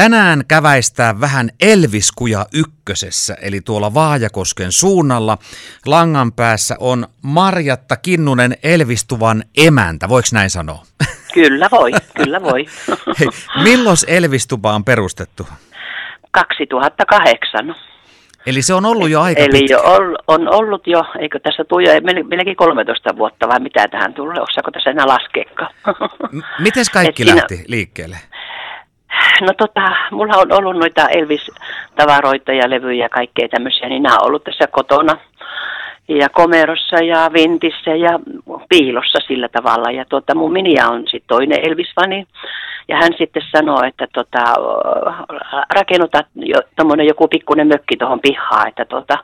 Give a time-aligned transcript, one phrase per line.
[0.00, 5.38] Tänään käväistään vähän Elviskuja ykkösessä, eli tuolla Vaajakosken suunnalla.
[5.86, 10.82] Langan päässä on Marjatta Kinnunen Elvistuvan emäntä, voiko näin sanoa?
[11.34, 12.66] Kyllä voi, kyllä voi.
[13.20, 13.28] Hei,
[13.62, 15.46] milloin Elvistuva on perustettu?
[16.30, 17.74] 2008.
[18.46, 19.74] Eli se on ollut jo aika Eli pitkä.
[19.74, 23.88] jo ol, on ollut jo, eikö tässä tule jo mel- melkein 13 vuotta vai mitä
[23.88, 25.74] tähän tulee, osaako tässä enää laskeekaan?
[26.32, 28.16] M- Mites kaikki Et siinä- lähti liikkeelle?
[29.40, 34.26] No tota, mulla on ollut noita Elvis-tavaroita ja levyjä ja kaikkea tämmöisiä, niin nämä on
[34.26, 35.16] ollut tässä kotona
[36.08, 38.18] ja komerossa ja vintissä ja
[38.68, 39.90] piilossa sillä tavalla.
[39.90, 42.26] Ja tota, mun miniä on sitten toinen Elvis-fani.
[42.88, 44.54] Ja hän sitten sanoo, että tota,
[45.74, 46.58] rakennuta jo,
[47.06, 49.18] joku pikkuinen mökki tuohon pihaan, että tota,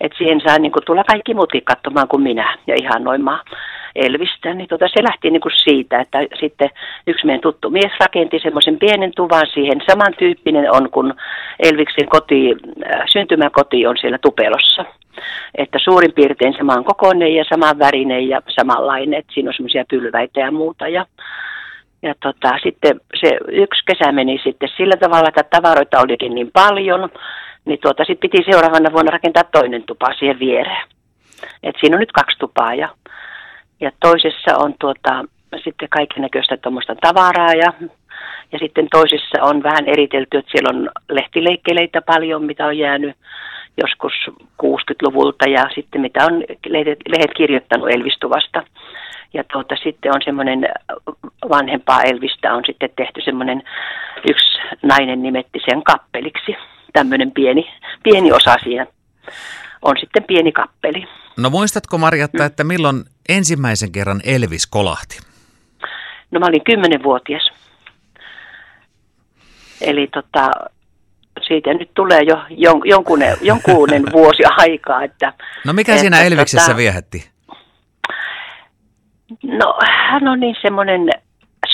[0.00, 3.40] et siihen saa niinku tulla kaikki muutkin katsomaan kuin minä ja ihannoimaan
[3.96, 4.54] Elvistä.
[4.54, 6.70] Niin tota, se lähti niinku siitä, että sitten
[7.06, 9.80] yksi meidän tuttu mies rakenti semmoisen pienen tuvan siihen.
[9.90, 11.14] Samantyyppinen on kuin
[11.60, 14.84] Elviksen koti, äh, syntymäkoti on siellä Tupelossa.
[15.54, 20.40] Että suurin piirtein saman kokoinen ja saman värinen ja samanlainen, että siinä on semmoisia pylväitä
[20.40, 20.88] ja muuta.
[20.88, 21.06] Ja,
[22.02, 27.08] ja tota, sitten se yksi kesä meni sitten sillä tavalla, että tavaroita olikin niin paljon,
[27.64, 30.86] niin tuota, sitten piti seuraavana vuonna rakentaa toinen tupa siihen viereen.
[31.62, 32.88] Et siinä on nyt kaksi tupaa ja,
[33.80, 35.24] ja toisessa on tuota,
[35.64, 37.72] sitten kaikennäköistä tuommoista tavaraa ja,
[38.52, 43.16] ja sitten toisessa on vähän eritelty, että siellä on lehtileikkeleitä paljon, mitä on jäänyt
[43.76, 44.12] joskus
[44.62, 48.62] 60-luvulta ja sitten mitä on lehdet, lehdet kirjoittanut Elvistuvasta.
[49.34, 50.68] Ja tuota, sitten on semmoinen
[51.48, 53.62] vanhempaa Elvistä on sitten tehty semmoinen,
[54.30, 56.56] yksi nainen nimetti sen kappeliksi.
[56.92, 57.70] Tämmöinen pieni,
[58.02, 58.86] pieni osa siinä
[59.82, 61.08] on sitten pieni kappeli.
[61.38, 65.18] No muistatko Marjatta, että milloin ensimmäisen kerran Elvis kolahti?
[66.30, 67.50] No mä olin kymmenenvuotias.
[69.80, 70.50] Eli tota,
[71.46, 75.02] siitä nyt tulee jo jon, jonkunen, jonkunen vuosi aikaa.
[75.02, 75.32] Että,
[75.66, 77.30] No mikä että siinä Elviksessä tota, viehätti?
[79.42, 79.78] No
[80.10, 81.08] hän on niin semmoinen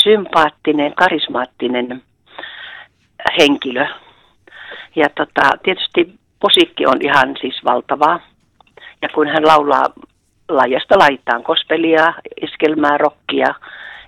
[0.03, 2.03] sympaattinen, karismaattinen
[3.39, 3.87] henkilö.
[4.97, 8.21] Ja tota, tietysti musiikki on ihan siis valtavaa.
[9.03, 9.85] Ja kun hän laulaa
[10.57, 13.55] laajasta laitaan kospelia, iskelmää, rockia,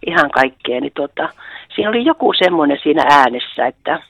[0.06, 1.28] ihan kaikkea, niin tota,
[1.74, 4.02] siinä oli joku semmoinen siinä äänessä, että,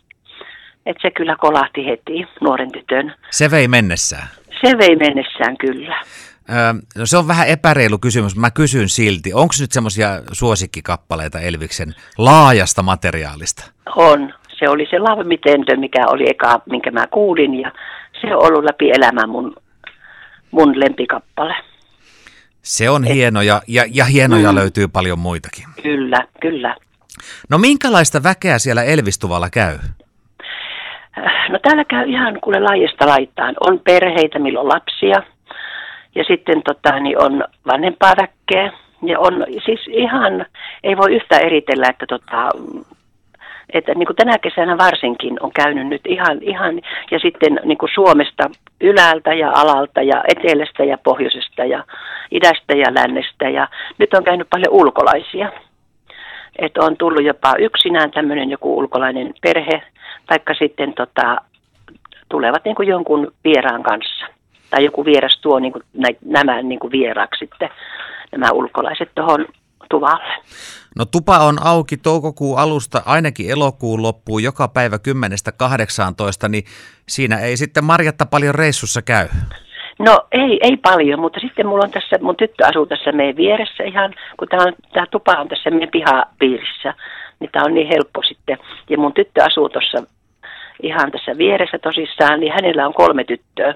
[0.86, 3.14] että se kyllä kolahti heti nuoren tytön.
[3.30, 4.28] Se vei mennessään.
[4.60, 6.02] Se vei mennessään kyllä.
[6.50, 9.32] Öö, no se on vähän epäreilu kysymys, mä kysyn silti.
[9.34, 13.72] Onko nyt semmoisia suosikkikappaleita Elviksen laajasta materiaalista?
[13.96, 14.34] On.
[14.58, 17.72] Se oli se lavmitentö, mikä oli eka, minkä mä kuulin, ja
[18.20, 19.56] se on ollut läpi elämän mun,
[20.50, 21.54] mun lempikappale.
[22.62, 24.58] Se on hieno ja, ja, ja hienoja Mm.
[24.58, 25.64] löytyy paljon muitakin.
[25.82, 26.76] Kyllä, kyllä.
[27.50, 29.78] No minkälaista väkeä siellä Elvistuvalla käy?
[31.48, 33.54] No täällä käy ihan kuule laajasta laitaan.
[33.60, 35.22] On perheitä, millä on lapsia,
[36.14, 38.72] ja sitten tota, niin on vanhempaa väkeä.
[39.06, 39.34] Ja on
[39.64, 40.46] siis ihan,
[40.84, 42.50] ei voi yhtä eritellä, että tota,
[43.72, 47.90] että niin kuin tänä kesänä varsinkin on käynyt nyt ihan, ihan ja sitten niin kuin
[47.94, 48.50] Suomesta
[48.80, 51.84] ylältä ja alalta ja etelästä ja pohjoisesta ja
[52.30, 53.68] idästä ja lännestä ja
[53.98, 55.52] nyt on käynyt paljon ulkolaisia.
[56.58, 59.82] Että on tullut jopa yksinään tämmöinen joku ulkolainen perhe,
[60.26, 61.36] taikka sitten tota,
[62.28, 64.26] tulevat niin kuin jonkun vieraan kanssa.
[64.70, 67.68] Tai joku vieras tuo niin kuin nä, nämä niin kuin vieraaksi sitten,
[68.32, 69.46] nämä ulkolaiset tuohon
[69.90, 70.34] tuvalle.
[70.98, 76.64] No tupa on auki toukokuun alusta ainakin elokuun loppuun joka päivä 10-18, niin
[77.08, 79.28] siinä ei sitten Marjatta paljon reissussa käy.
[79.98, 83.84] No ei, ei paljon, mutta sitten mulla on tässä, mun tyttö asuu tässä meidän vieressä
[83.84, 86.94] ihan, kun tämä, on, tämä tupa on tässä meidän pihapiirissä,
[87.40, 88.58] niin tämä on niin helppo sitten.
[88.90, 89.98] Ja mun tyttö asuu tuossa
[90.82, 93.74] ihan tässä vieressä tosissaan, niin hänellä on kolme tyttöä.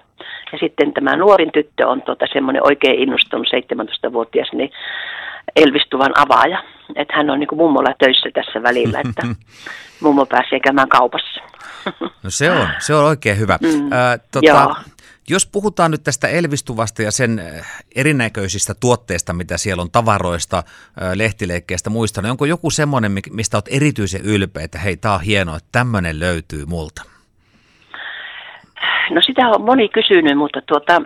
[0.52, 4.70] Ja sitten tämä nuorin tyttö on tota semmoinen oikein innostunut 17-vuotias, niin
[5.56, 6.62] Elvistuvan avaaja.
[6.94, 9.22] Että hän on niin kuin mummolla töissä tässä välillä, että
[10.02, 11.40] mummo pääsee käymään kaupassa.
[12.00, 13.58] No se on, se on oikein hyvä.
[13.62, 14.74] Mm, Ää, joo.
[15.30, 21.12] Jos puhutaan nyt tästä Elvistuvasta ja sen äh, erinäköisistä tuotteista, mitä siellä on, tavaroista, äh,
[21.14, 25.20] lehtileikkeistä, muista, niin onko joku semmoinen, mi- mistä olet erityisen ylpeä, että hei, tämä on
[25.20, 27.02] hienoa, että tämmöinen löytyy multa?
[29.10, 31.02] No sitä on moni kysynyt, mutta tuota,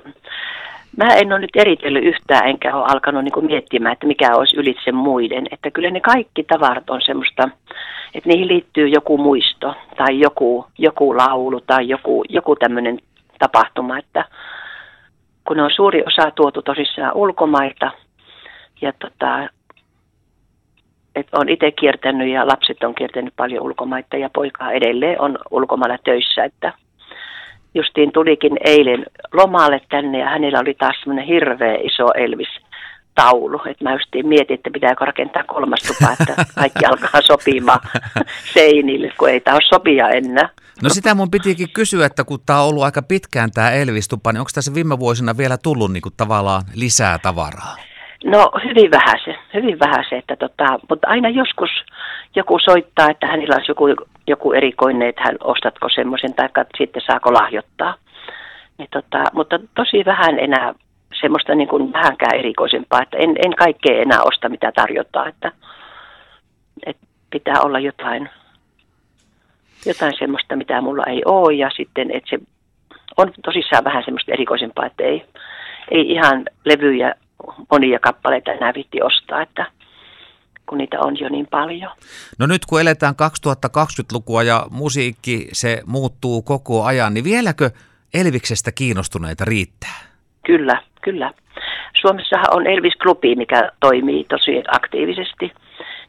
[0.97, 4.93] mä en ole nyt eritellyt yhtään, enkä ole alkanut niin miettimään, että mikä olisi ylitse
[4.93, 5.47] muiden.
[5.51, 7.49] Että kyllä ne kaikki tavarat on semmoista,
[8.15, 12.99] että niihin liittyy joku muisto tai joku, joku laulu tai joku, joku tämmöinen
[13.41, 14.25] tapahtuma, että
[15.49, 17.91] kun on suuri osa tuotu tosissaan ulkomailta
[18.81, 19.49] ja tota,
[21.15, 25.99] että on itse kiertänyt ja lapset on kiertänyt paljon ulkomaita ja poika edelleen on ulkomailla
[26.05, 26.73] töissä, että
[27.75, 32.61] justiin tulikin eilen lomalle tänne ja hänellä oli taas semmoinen hirveä iso Elvis
[33.15, 33.61] taulu.
[33.67, 37.81] Että mä just mietin, että pitääkö rakentaa kolmas tupa, että kaikki alkaa sopimaan
[38.55, 40.49] seinille, kun ei ole sopia enää.
[40.83, 44.41] No sitä mun pitikin kysyä, että kun tämä on ollut aika pitkään tämä Elvis-tupa, niin
[44.41, 47.77] onko tässä viime vuosina vielä tullut niin kuin tavallaan lisää tavaraa?
[48.25, 51.71] No hyvin vähän se, hyvin vähän se, että tota, mutta aina joskus
[52.37, 53.85] joku soittaa, että hänellä olisi joku,
[54.27, 56.49] joku erikoinen, että hän ostatko semmoisen tai
[56.79, 57.95] sitten saako lahjoittaa.
[58.79, 60.75] Niin tota, mutta tosi vähän enää
[61.21, 65.53] semmoista niin kuin vähänkään erikoisempaa, että en, en kaikkea enää osta mitä tarjotaan, että,
[66.87, 68.31] että pitää olla jotain,
[69.87, 72.39] jotain semmoista, mitä mulla ei ole ja sitten, että se
[73.17, 75.25] on tosissaan vähän semmoista erikoisempaa, että ei,
[75.91, 77.15] ei ihan levyjä
[77.71, 79.67] monia kappaleita enää vitti ostaa, että
[80.67, 81.91] kun niitä on jo niin paljon.
[82.39, 87.71] No nyt kun eletään 2020-lukua ja musiikki se muuttuu koko ajan, niin vieläkö
[88.15, 89.99] Elviksestä kiinnostuneita riittää?
[90.47, 91.33] Kyllä, kyllä.
[92.01, 95.53] Suomessahan on Elvis-klubi, mikä toimii tosi aktiivisesti.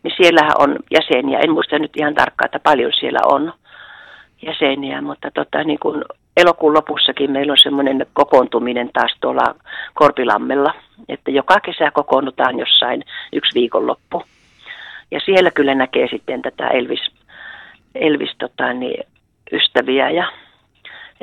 [0.03, 3.53] Niin siellähän on jäseniä, en muista nyt ihan tarkkaan, että paljon siellä on
[4.45, 6.03] jäseniä, mutta tota, niin kuin
[6.37, 9.55] elokuun lopussakin meillä on semmoinen kokoontuminen taas tuolla
[9.93, 10.73] Korpilammella,
[11.09, 13.03] että joka kesä kokoonnutaan jossain
[13.33, 14.23] yksi viikonloppu.
[15.11, 17.11] Ja siellä kyllä näkee sitten tätä Elvis,
[17.95, 19.03] Elvis tota, niin,
[19.51, 20.31] ystäviä ja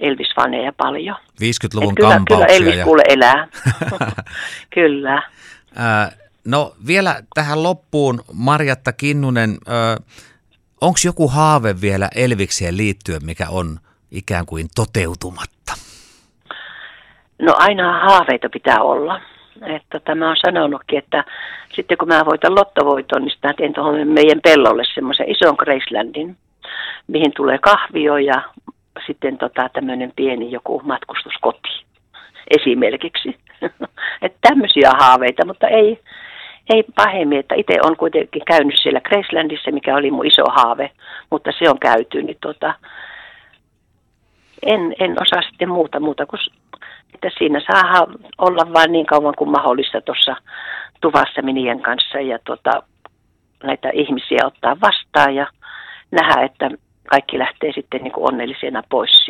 [0.01, 1.17] Elvis-faneja paljon.
[1.17, 2.47] 50-luvun kyllä, kampauksia.
[2.47, 2.85] Kyllä Elvis ja...
[2.85, 3.49] kuule elää.
[4.75, 5.23] kyllä.
[5.81, 10.05] Äh, no vielä tähän loppuun, Marjatta Kinnunen, äh,
[10.81, 13.79] onko joku haave vielä Elvikseen liittyen, mikä on
[14.11, 15.73] ikään kuin toteutumatta?
[17.43, 19.21] No aina haaveita pitää olla.
[19.63, 21.25] Että tämä on sanonutkin, että
[21.75, 26.37] sitten kun mä voitan lottovoiton, niin mä teen tuohon meidän pellolle semmoisen ison Gracelandin,
[27.07, 28.43] mihin tulee kahvio ja
[29.07, 31.85] sitten tota, tämmöinen pieni joku matkustuskoti
[32.51, 33.37] esimerkiksi.
[34.23, 36.01] että tämmöisiä haaveita, mutta ei,
[36.69, 40.91] ei pahemmin, että itse on kuitenkin käynyt siellä Gracelandissa, mikä oli mun iso haave,
[41.31, 42.75] mutta se on käyty, niin tota,
[44.63, 46.41] en, en osaa sitten muuta, muuta kuin
[47.15, 48.07] että siinä saa
[48.39, 50.37] olla vain niin kauan kuin mahdollista tuossa
[51.01, 52.83] tuvassa minien kanssa ja tota,
[53.63, 55.47] näitä ihmisiä ottaa vastaan ja
[56.11, 56.71] nähdä, että
[57.11, 59.29] kaikki lähtee sitten niin kuin onnellisena pois siitä.